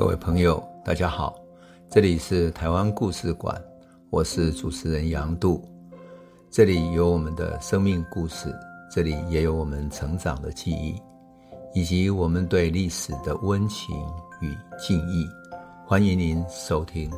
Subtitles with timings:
[0.00, 1.38] 各位朋友，大家好，
[1.90, 3.62] 这里是台湾故事馆，
[4.08, 5.62] 我是主持人杨度，
[6.50, 8.50] 这里有我们的生命故事，
[8.90, 10.98] 这里也有我们成长的记忆，
[11.74, 13.94] 以及我们对历史的温情
[14.40, 15.28] 与敬意。
[15.86, 17.10] 欢迎您收听。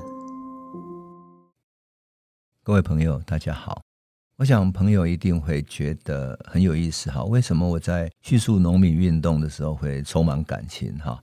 [2.65, 3.81] 各位朋友，大家好，
[4.39, 11.23] 我想朋友一定会觉得很有意思哈，为什么我在叙述农民运动的时候会充满感情哈？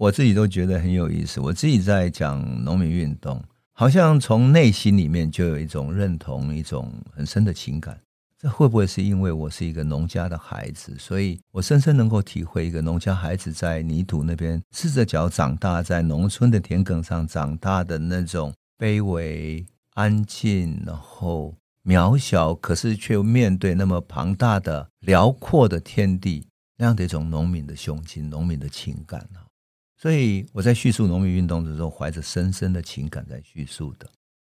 [0.00, 1.38] 我自己都觉得很有意思。
[1.40, 3.38] 我自己在讲农民运动，
[3.74, 8.00] 好像从内心里面就有一种认同，一种很深的情感。
[8.38, 19.62] 这会不会是因为我是一个农家的孩子，所以我深深能够体会一个农家孩子在泥土那边赤着脚长大，在农村的田埂上长大的那种卑微、
[19.92, 21.54] 安静，然后
[21.84, 26.46] 渺小，可是却又面对那么庞大的辽阔的天地
[26.78, 29.28] 那样的一种农民的胸襟、农民的情感。
[30.00, 34.08] 所以我在叙述农民运动的时候，怀着深深的情感在叙述的。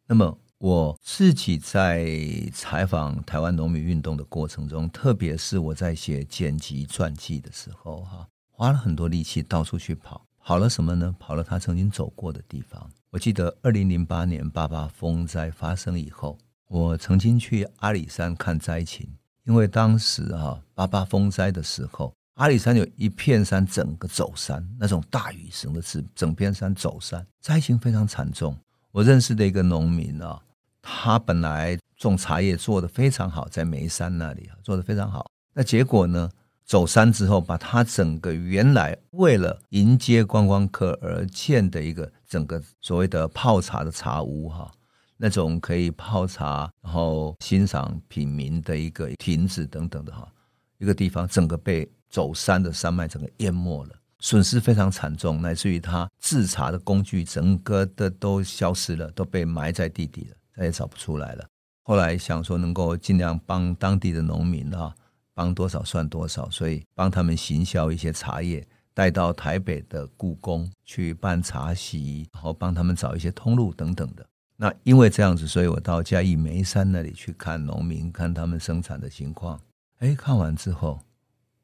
[0.06, 2.06] 那么我自己在
[2.52, 11.16] 采访台湾农民运动的过程中，特别是我在写剪辑传记的时候，哈，花了很多力气到处去跑，跑了什么呢？
[11.18, 12.86] 跑了他曾经走过的地方。
[13.08, 19.08] 我记得二零零八年八八风灾发生以后，我曾经去阿里山看灾情，
[19.44, 22.12] 因为当时哈八八风灾的时候。
[22.38, 28.56] 阿里山有一片山，整个走山，那种大雨型的是整片山走山，灾情非常惨重。
[28.92, 30.40] 我认识的一个农民啊，
[30.80, 35.28] 他本来种茶叶做得非常好，在眉山那里做得非常好。
[35.52, 36.30] 那结果呢，
[36.64, 44.70] 走山之后，把他整个原来为了迎接观光客而建的一个整个所谓的泡茶的茶屋哈，
[45.16, 50.32] 那种可以泡茶然后欣赏品茗的一个亭子等等的哈，
[50.78, 51.90] 一个地方整个被。
[52.08, 61.46] 走山的山脉整个淹没了，损失非常惨重，乃至于他制茶的工具整个的都消失了，都被埋在地底了，再也找不出来了。
[61.82, 64.94] 后来想说能够尽量帮当地的农民啊，
[65.34, 74.26] 帮多少算多少，所以帮他们行销一些茶叶，带到台北的故宫去办茶席，然后帮他们找一些通路等等的。
[74.56, 79.60] 那因为这样子，所以我到嘉义梅山那里去看农民，看他们生产的情况。
[79.98, 80.98] 哎，看完之后。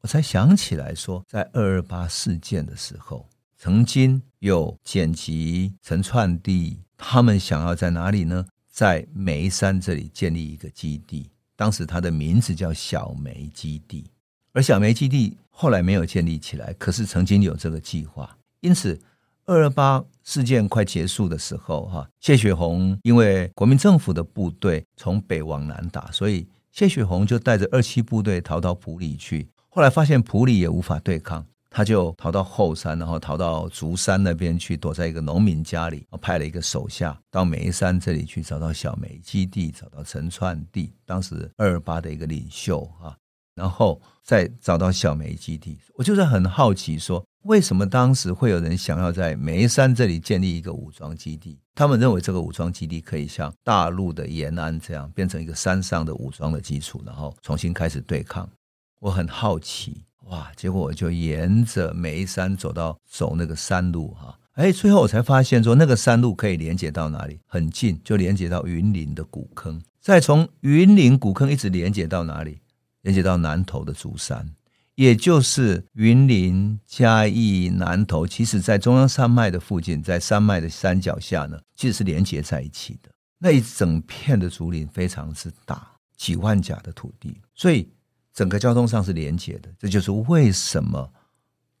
[0.05, 3.27] 我才想起来说，在二二八事件的时候，
[3.57, 8.45] 曾经有剪辑、陈串地，他们想要在哪里呢？
[8.71, 11.31] 在眉山这里建立一个基地。
[11.55, 14.05] 当时它的名字叫小梅基地，
[14.53, 18.37] 而小梅基地后来没有建立起来，可是曾经有这个计划。
[18.59, 19.01] 因此，
[19.45, 29.49] 二二八事件快结束的时候，哈，谢雪红因为国民政府的部队从北往南打，所以谢雪红就带着二七部队逃到埔里去。
[29.75, 36.07] 后来发现普里也无法对抗，他就逃到后山，然后逃到竹山那边去，躲在一个农民家里。
[36.21, 43.17] 派了一个手下到梅山这里去，找到小梅基地，找到陈串地，当时二二八的一个领袖啊，
[43.53, 45.77] 然后再找到小梅基地。
[45.95, 51.59] 我就是很好奇，说为什么当时会有人想要在梅山这里建立一个武装基地？
[51.73, 58.49] 他们认为这个武装基地可以像大陆的延安这样，变成一个山上的武装的基础，然后重新开始对抗。
[58.99, 60.51] 我很好奇，哇！
[60.55, 67.39] 结果我就沿着梅山走到走那个山路哈，哎，最后我才发现说那个山路可以连接到哪里？
[67.45, 72.61] 很近，就连接到云林的古坑，再从云林古坑一直连接到哪里？
[73.01, 74.49] 连接到南投的竹山，
[74.95, 83.11] 也就是云林嘉义南投，其实在中央山脉的附近，在山脉的山脚下呢，其实是连接在一起的。
[83.37, 87.87] 那一整片的竹林非常之大，几万甲的土地，所以。
[88.35, 91.09] 整个交通上是连接的，这就是为什么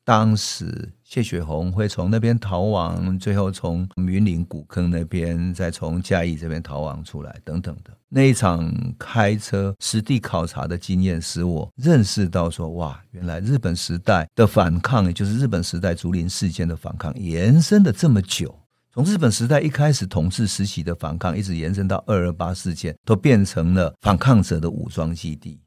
[0.05, 18.57] 当时谢雪红会从那边逃亡，最后从云林古坑那边，再从嘉义这边逃亡出来等等的那一场开车实地考察的经验，使我认识到说，哇，原来日本时代的反抗，也就是日本时代竹林事件的反抗，延伸了这么久，
[18.93, 25.59] 从日本时代一开始统治时期的反抗，一直延伸到二二八事件，都变成了反抗者的武装基地。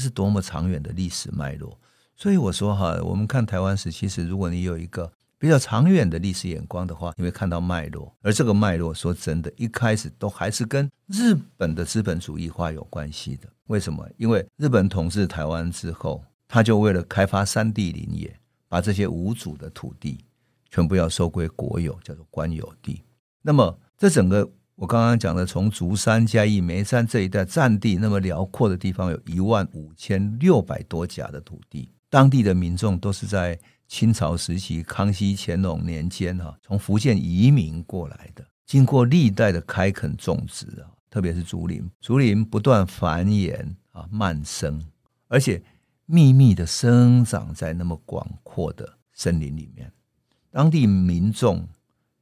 [0.00, 1.78] 是多么长远的历史脉络，
[2.16, 8.12] 所以我说哈，我们看台湾史，其实如果你有一个比较长远的历史眼光的话，你会看到脉络。
[8.22, 13.48] 而这个脉络，说真的，一开始都还是跟日本的资本主义化有关系的。
[13.66, 14.08] 为什么？
[14.16, 18.34] 因为日本统治台湾之后，他就为了开发山地林业，
[18.68, 20.24] 把这些无主的土地
[20.70, 23.02] 全部要收归国有，叫做官有地。
[23.42, 24.50] 那么这整个。
[24.80, 43.62] 我刚刚讲的，从竹山、嘉义、梅山这一带占地那么辽阔的地方，有一万五千六百多甲的土地，当地的民众都是在清朝时期、康熙、乾隆年间哈，从福建移民过来的，经过历代的开垦种植啊，特别是竹林，竹林不断繁衍
[43.92, 44.82] 啊，蔓生，
[45.28, 45.62] 而且
[46.06, 49.92] 秘密的生长在那么广阔的森林里面。
[50.50, 51.68] 当地民众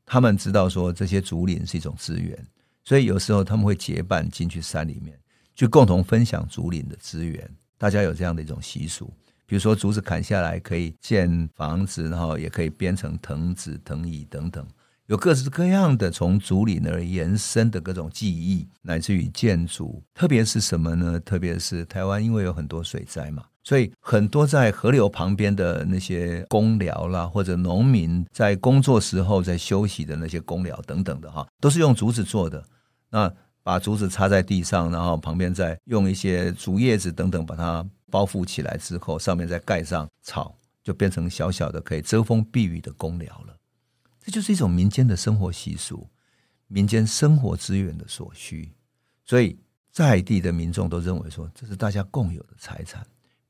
[0.09, 2.37] 他们知道说这些竹林是一种资源，
[2.85, 5.19] 所以有时候他们会结伴进去山里面，
[5.55, 7.49] 去共同分享竹林的资源。
[7.77, 9.13] 大家有这样的一种习俗。
[9.47, 14.67] 比如说，竹子砍下来可以建房子，然后也可以编成藤子、藤椅等等，
[15.07, 20.03] 有各式各样的从竹林而延伸的各种技艺，乃至于建筑。
[20.13, 21.19] 特别是什么呢？
[21.21, 32.65] 特别是台湾，因为有很多水灾嘛，所以很多在河流旁边的那些公寮啦，或者农民在工作时候在休息的那些公寮等等的哈，都是用竹子做的。
[33.11, 33.31] 那
[33.63, 37.87] 把竹子插在地上，然后旁边再用一些竹叶子等等把它。
[38.11, 43.55] 包覆起来之后，上面再盖上草，就变成小小的可以遮风避雨的公寮了。
[44.19, 46.09] 这就是一种民间的生活习俗，
[46.69, 48.73] 民间生活资源的所需。
[49.27, 49.59] 所以
[49.93, 53.07] 在地的民众都认为说，这是大家共有的财产。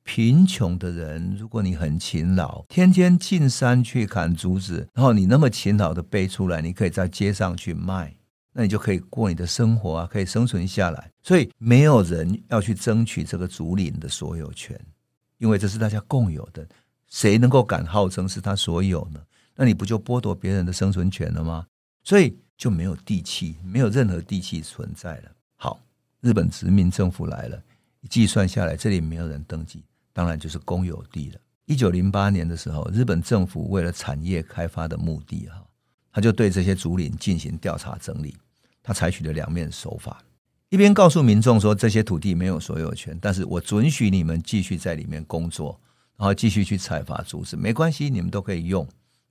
[0.09, 8.17] 贫穷的人，如果你很勤劳，天天进山去砍竹子，然后你那么勤劳的背出来，你可以在街上去卖。
[8.55, 11.11] 那你就可以过你的生活啊，可以生存下来。
[11.23, 14.81] 所以没有人要去争取这个竹林的所有权，
[15.37, 16.67] 因为这是大家共有的。
[17.09, 19.21] 谁能够敢号称是他所有呢？
[19.55, 21.67] 那你不就剥夺别人的生存权了吗？
[22.03, 25.31] 所以就没有地契，没有任何地契存在了。
[25.57, 25.79] 好，
[26.23, 27.63] 日本殖民政府来了，
[28.09, 29.85] 计算下来这里没有人登记，
[30.19, 31.39] 当然就是公有地了。
[31.67, 35.65] 一九零八年的时候，日本政府为了产业开发的目的，哈，
[36.11, 38.35] 他就对这些竹林进行调查整理。
[38.83, 40.21] 他采取了两面手法，
[40.71, 45.79] 一边告诉民众说，这些土地没有所有权，但是我准许你们继续在里面工作，
[46.17, 48.85] 然后继续去采伐竹子，没关系，你们都可以用，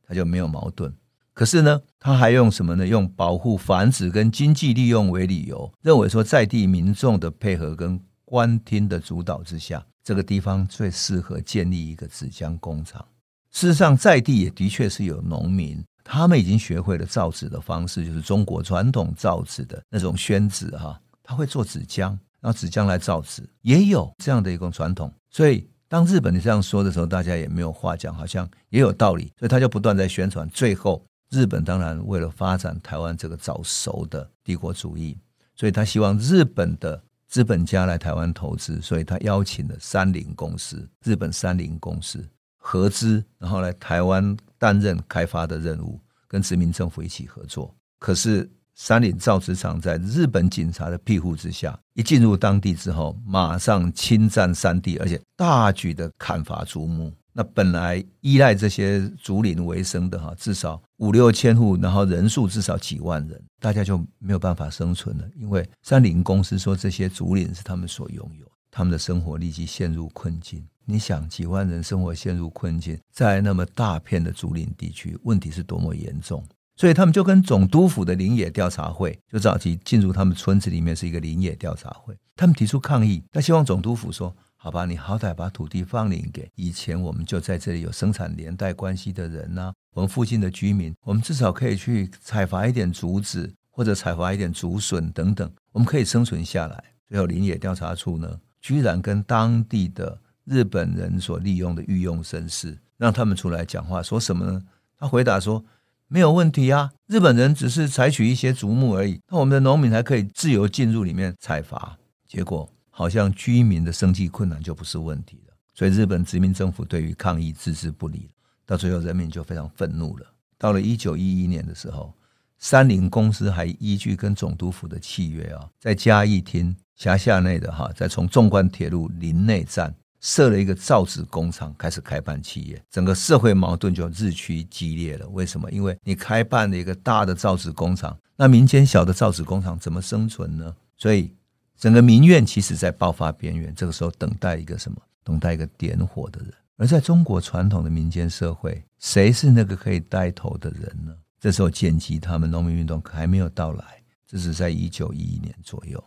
[0.07, 0.93] 他就没有矛盾。
[1.33, 2.87] 可是呢，他还用什么呢？
[2.87, 13.03] 用保护繁殖跟经济利用为理由，认为说在地民众的配合跟官厅的主导之下，这个地方最适合建立一个纸浆工厂。
[13.51, 15.81] 事实上，在地也的确是有农民。
[16.03, 22.09] 他们已经学会了造纸的方式，就是中国传统造纸的那种宣纸哈，他会做纸浆，
[22.41, 25.09] 然后纸浆来造纸，也有这样的一种传统。
[25.31, 29.31] 所以当日本你这样说的时候，大家也没有话讲，好像也有道理。
[29.39, 30.47] 所以他就不断在宣传。
[30.49, 35.17] 最后，日本当然为了发展台湾这个早熟的帝国主义，
[35.55, 42.27] 所以他希望日本的资本家来台湾投资，所以他邀请了三菱公司，日本三菱公司
[42.57, 44.35] 合资，然后来台湾。
[44.59, 47.71] 担任开发的任务，跟殖民政府一起合作。
[47.99, 57.13] 可是三菱造纸厂在日本警察的庇护之下，一进入当地之后，马上侵占山地，而且大举的砍伐竹木。
[57.37, 65.23] 那本来依赖这些竹林为生的哈，至少五六千户，然后人数至少几万人，大家就没有办法生存了。
[65.35, 70.65] 因为三菱公司说这些竹林是他们所拥有，他们的生活立即陷入困境。
[70.83, 76.43] 你想几万人生活陷入困境，在那么大片的竹林地区，问题是多么严重？
[76.75, 100.19] 所以他们就跟总督府的林野调查会，就早期进入他们村子里面是一个林野调查会，他们提出抗议，他希望总督府说：“好吧，你好歹把土地放领给以前我们就在这里有生产连带关系的人呐、啊，我们附近的居民，我们至少可以去采伐一点竹子，或者采伐一点竹笋等等，我们可以生存下来。”最后林野调查处呢，居然跟当地的。
[100.49, 104.63] 日本人所利用的御用绅士，让他们出来讲话，说什么呢？
[104.97, 105.65] 他回答说
[106.07, 111.97] ：“没有问题啊，日本人只是采取一些竹木而已，那我们的农民还可以自由进入里面采伐。
[112.25, 118.27] 结果好像居民的生计困难就不是问题了，所以日本殖民政府对于抗议置之不理，
[118.65, 120.25] 到最后人民就非常愤怒了。
[120.57, 122.11] 到了一九一一年的时候，
[122.57, 129.93] 三菱公司还依据跟总督府的契约啊，在嘉义厅辖下内的哈，再从纵贯铁路林内站。
[130.19, 135.27] 设了一个造纸工厂，开始开办企业，整个社会矛盾就日趋激烈了。
[135.29, 135.69] 为什么？
[135.71, 140.75] 因为你开办了一个大的造纸工厂，那民间小的造纸工厂怎么生存呢？
[140.97, 141.31] 所以
[141.77, 143.73] 整个民怨其实在爆发边缘。
[143.75, 144.97] 这个时候，等待一个什么？
[145.23, 146.53] 等待一个点火的人。
[146.77, 151.15] 而在中国传统的民间社会，谁是那个可以带头的人呢？
[151.39, 156.03] 这时候，建基他们农民运动还没有到来，这是在一九一一年左右。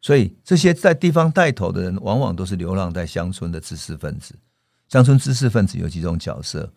[0.00, 4.36] 所以，这些在地方带头的人，往往都是流浪在乡村的知识分子。
[4.88, 6.72] 乡村知识分子有几种角色：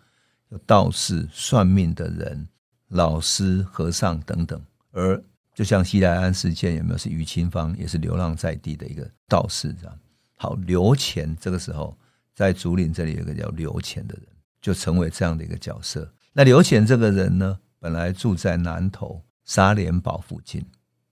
[0.49, 2.47] 有道士、算命的人、
[2.87, 4.59] 老师、和尚等等。
[4.91, 5.23] 而
[5.59, 9.99] 就像西来安事件，有没有是于清芳，也是流浪在地的一个道士这样。
[10.37, 11.97] 好，刘乾这个时候
[12.33, 14.25] 在竹林这里有一个叫刘乾的人，
[14.61, 16.09] 就成为这样的一个角色。
[16.31, 20.61] 那刘乾这个人呢，本来住在南头沙连堡附近，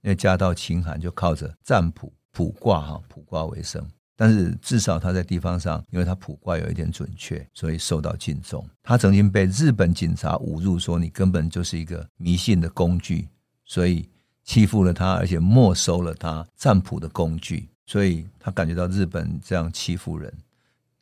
[0.01, 3.85] 因为家道清寒，就靠着占卜卜卦哈卜卦为生。
[4.15, 8.65] 但是至少他在地方上，因为他卜卦有一点准确，所以受到敬重。
[8.81, 13.27] 他曾经被日本警察侮辱说，你根本就是一个迷信的工具，
[13.65, 14.09] 所以
[14.47, 17.69] 欺负了他，而且没收了他占卜的工具。
[17.85, 20.33] 所以他感觉到日本这样欺负人，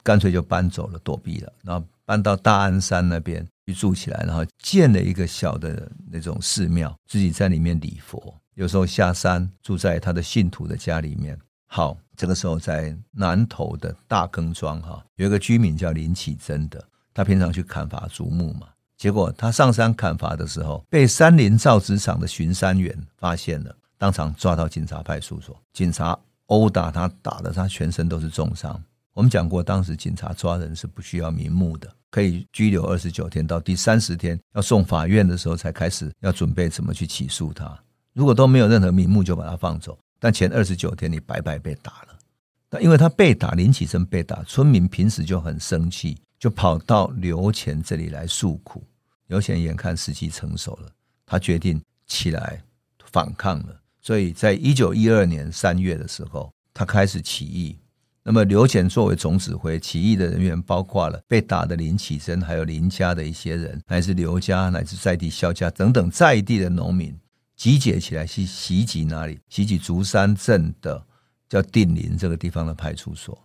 [0.04, 11.36] 干脆就搬走了，躲避了，然后搬到大安山那边去住起来，然后建了一个小的那种寺庙，自己在里面礼佛，有时候下山住在他的信徒的家里面。
[11.66, 28.82] 好，这个时候在南投的大坑庄哈，有一个居民叫林启贞的，他平常去砍伐竹木嘛，结果他上山砍伐的时候，被山林造纸厂的巡山员发现了，当场抓到警察派出所，警察殴打他，打得他全身都是重伤。
[29.14, 37.78] 我们讲过，当时警察抓人是不需要名目的，可以拘留二十九天，到第三十天要送法院的时候才开始要准备怎么去起诉他。
[38.14, 39.98] 如果都没有任何名目，就把他放走。
[40.20, 42.18] 但前二十九天你白白被打了，
[42.70, 48.84] 那因为他被打，林启生被打，村民平时就很生气，就跑到刘乾这里来诉苦。
[49.26, 50.92] 刘乾眼看时机成熟了，
[51.26, 52.62] 他决定起来
[53.12, 53.82] 反抗了。
[54.00, 57.80] 所以在一九一二年三月的时候，他开始起义。
[58.22, 67.18] 那么刘乾作为总指挥，起义的人员包括了被打的林启生，还有林家的一些人，乃至刘家，乃至在地萧家等等在地的农民。
[67.56, 69.40] 集结起来去袭击哪里？
[69.50, 71.04] 袭击竹山镇的
[71.50, 73.36] 叫定林这个地方的派出所。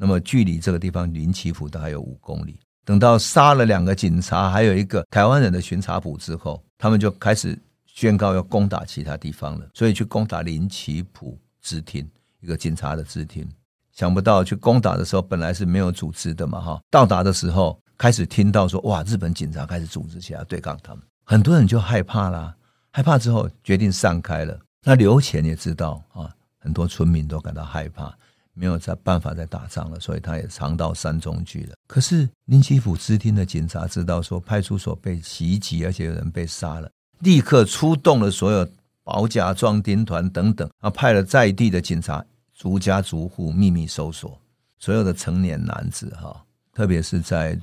[0.00, 2.58] 那么距离这个地方林奇府都还有五公里。
[2.86, 9.68] 等到杀了两个警察，还有一个台湾人的巡查捕之后，他们就开始宣告要攻打其他地方了。
[9.74, 12.08] 所以去攻打林奇府支厅，
[12.40, 13.46] 一个警察的支厅。
[13.92, 16.80] 想不到去攻打的时候，本来是没有组织的嘛，哈。
[16.90, 22.56] 到达的时候，开始听到说，哇，日本警察开始组织起来对抗他们，很多人就害怕啦。
[22.90, 24.58] 害怕之后，决定散开了。
[24.82, 28.16] 那刘潜也知道啊，很多村民都感到害怕，
[28.60, 31.74] 没有再办法再打仗了，所以他也藏到山中去了。
[31.88, 36.90] 可是林奇府支厅的警察知道说派出所被袭击，而且有人被杀了，
[37.20, 38.68] 立刻出动了所有
[39.02, 42.22] 保甲壮丁团等等，啊，派了在地的警察
[42.54, 44.38] 逐家逐户秘密搜索
[44.78, 47.58] 所有的成年男子哈，特别是在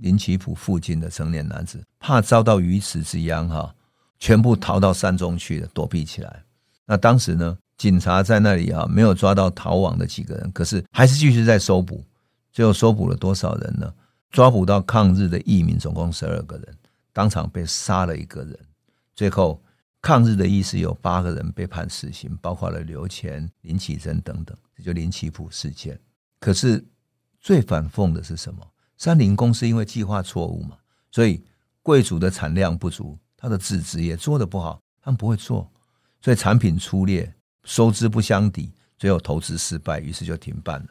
[0.00, 3.74] 林奇府附近的成年男子，怕遭到鱼死之殃哈。
[4.20, 6.42] 全部逃到山中去了，躲避起来。
[6.84, 12.04] 那当时呢，警察在那里啊，没有抓到逃亡的几个人，可是还是继续在搜捕。
[12.52, 13.90] 最后搜捕了多少人呢？
[14.30, 16.76] 抓捕到抗日的义民总共十二个人，
[17.12, 18.58] 当场被杀了一个人。
[19.14, 19.62] 最后
[20.02, 25.98] 抗日的义士有八个人被判死刑，包括了刘乾、林启珍等等，这就林奇普事件。
[26.40, 26.84] 可是
[27.40, 28.60] 最反讽的是什么？
[28.96, 30.76] 三菱公司因为计划错误嘛，
[31.12, 31.42] 所以
[31.82, 33.16] 贵族的产量不足。
[33.40, 35.70] 他的子子也做得不好，他们不会做，
[36.20, 37.32] 所以产品粗劣，
[37.68, 40.88] 收支不相抵，最后投资失败，于是就停办了，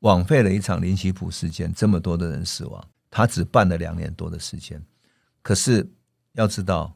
[0.00, 4.84] 枉费了一场林奇普事件，这么多的人死亡，他只办了两年多的时间。
[5.40, 5.90] 可是
[6.34, 6.94] 要知道，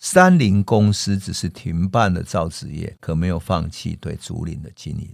[0.00, 5.08] 三菱公司只是停办了造纸业，可没有放弃对竹林的经营。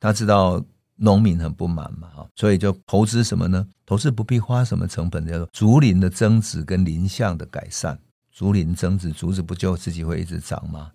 [0.00, 0.64] 他知道
[0.96, 3.68] 农民很不满嘛，哈，所以就投资什么呢？
[3.84, 7.98] 投资不必花什么成本，叫做竹林的增值跟林相的改善。
[8.32, 10.90] 竹林增值，竹子不就自己会一直长吗？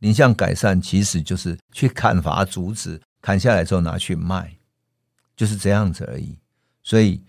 [0.00, 4.58] 林相改善其实就是去砍伐竹子，砍下来之后拿去卖，
[5.36, 6.38] 就是这样子而已。
[6.82, 7.22] 所以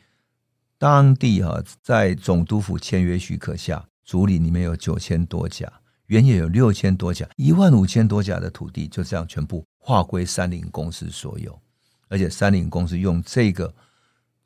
[0.78, 5.72] 当地哈在总督府签约许可下，竹林里面有九千多甲，
[6.06, 11.60] 原野有六千多甲，一万五千多甲的土地就这样全部划归三菱公司所有，
[12.08, 13.74] 而且三菱公司用这个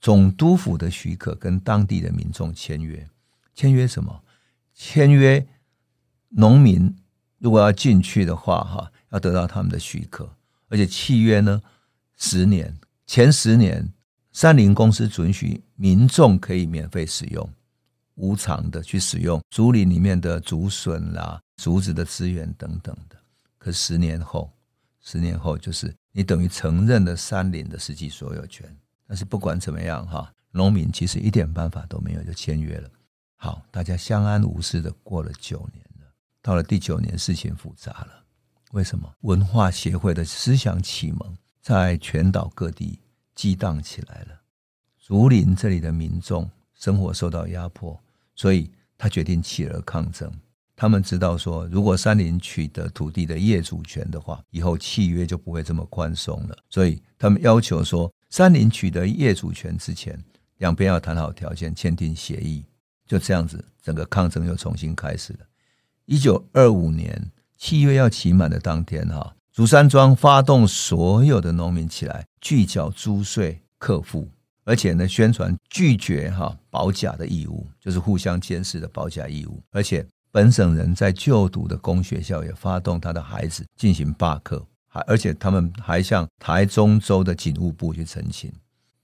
[0.02, 3.08] 总督府的许可跟当地的民众签约，
[3.54, 4.24] 签约什么？
[4.74, 5.46] 签约，
[6.30, 6.96] 农民
[7.44, 10.34] 如果要进去的话，哈，要得到他们的许可，
[10.70, 11.62] 而且契约呢，
[12.16, 12.74] 十年，
[13.06, 13.92] 前十年，
[14.32, 17.50] 三菱公司准许民众可以免费使用，
[18.16, 23.18] 无偿的去使用竹林里面的竹笋啦、竹子的资源等等的。
[23.58, 24.50] 可十年后，
[25.02, 28.74] 十年后就是你等于承认了山林的实际所有权。
[29.06, 32.90] 但是不管怎么样，哈，农民其实一点办法都没有，就签约了。
[33.36, 35.86] 好，大家相安无事的过了九年。
[36.44, 38.24] 到了第九年，事情复杂了。
[38.74, 39.10] 为什么？
[39.22, 43.00] 文化协会的思想启蒙在全岛各地
[43.34, 44.42] 激荡起来了。
[45.00, 47.98] 竹林这里的民众生活受到压迫，
[48.36, 50.30] 所以他决定起而抗争。
[50.76, 56.58] 他们知道说，如果山林取得土地的业主权的话，以后契约就不会这么宽松了。
[56.70, 60.22] 所以他们要求说，山林取得业主权之前，
[60.58, 62.66] 两边要谈好条件，签订协议，
[63.06, 65.40] 就这样子，整个抗争又重新开始了。
[66.06, 74.30] 一九二五年七月要期满的当天，哈，竹山庄发动所有的农民起来，拒缴租税课赋，
[74.66, 80.06] 而且呢，宣传拒绝哈保甲的义务，就是互相监视的保甲义务，而且。
[80.34, 88.52] 本省人在就读的公学校也发动他的孩子进行罢课，还而且他们还向台中州的警务部去陈情，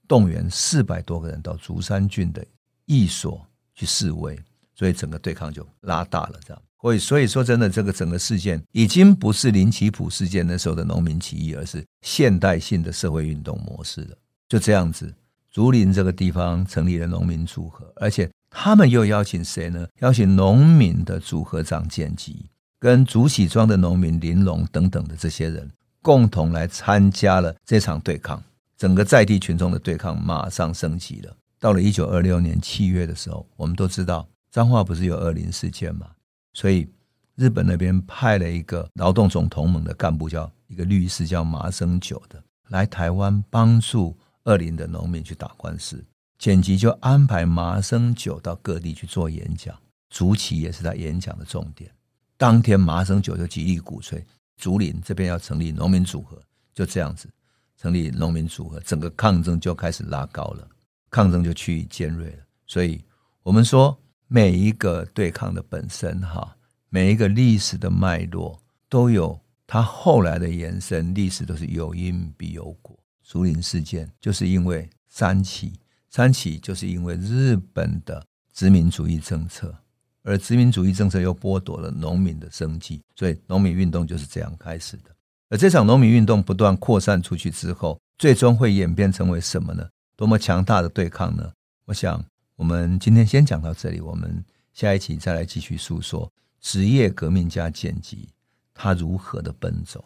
[0.08, 2.44] 动员四百多个人到竹山郡的
[2.86, 4.36] 役所去示威，
[4.74, 6.40] 所以整个对抗就拉大了。
[6.44, 14.16] 这样，所以所以说真的，这个整个事件已经不是林奇普事件那时候的农民起义，而是现代性的社会运动模式了。
[14.48, 15.12] 就这样子，
[15.50, 18.30] 竹林这个地方成立了农民组合，而且。
[18.52, 19.86] 他们又邀请谁呢？
[20.00, 22.46] 邀请农民的组合长建吉，
[22.80, 25.70] 跟竹喜庄的农民林龙等等的这些人，
[26.02, 28.42] 共同来参加了这场对抗。
[28.76, 31.32] 整个在地群众的对抗马上升级了。
[31.60, 36.08] 到了一九二六年七月的时候，我们都知道彰化不是有二林事件吗，
[36.52, 36.88] 所以
[37.36, 46.04] 日本那边派了一个劳动总同盟的干部，叫一个律师叫麻生久的，来台湾帮助二林的农民去打官司。
[46.38, 49.78] 简吉就安排麻生久到各地去做演讲，
[50.08, 51.90] 竹崎也是他演讲的重点。
[52.36, 54.24] 当天麻生久就极力鼓吹
[54.56, 56.40] 竹林这边要成立农民组合，
[56.74, 57.28] 就这样子
[57.76, 60.66] 成立农民组合，整个抗争就开始拉高了，
[61.10, 62.38] 抗争就趋于尖锐了。
[62.66, 63.04] 所以，
[63.42, 63.98] 我们说
[64.32, 66.56] 每一个对抗的本身，哈，
[66.88, 68.56] 每一个历史的脉络
[68.88, 72.96] 都有它后来的延伸，历史都是有因必有果。
[73.24, 75.72] 竹林事件就是因为三起。
[76.08, 79.74] 三起就是因为日本的殖民主义政策，
[80.22, 85.10] 而殖民主义政策又剥夺了农民的生计，所以农民运动就是这样开始的。
[85.48, 89.88] 而这场农民运动不断扩散出去之后，最终会演变成为什么呢？
[90.14, 91.52] 多么强大的对抗呢？
[91.86, 92.24] 我想，
[92.60, 96.30] 我们今天先讲到这里，我们下一期再来继续诉说
[96.60, 98.28] 职业革命家剪辑
[98.74, 100.04] 他如何的奔走。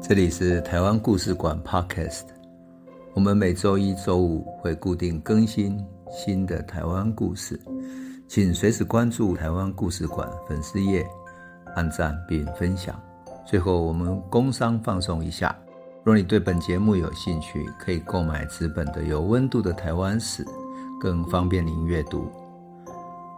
[0.00, 2.26] 这里是台湾故事馆 Podcast，
[3.12, 7.60] 我们每周一、周五会固定更新新的台湾故事，
[8.28, 11.04] 请随时关注台湾故事馆粉丝页，
[11.74, 12.96] 按赞并分享。
[13.44, 15.58] 最后，我们工商放送一下：
[16.02, 20.44] 若你对本节目有兴趣，可以购买纸本的《有温度的台湾史》，
[20.98, 22.30] 更方便您阅读。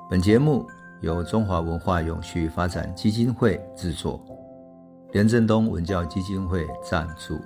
[0.08, 0.66] 本节目
[1.00, 4.20] 由中华文化永续发展基金会制作。
[5.12, 7.38] 连振东文教基金会赞助。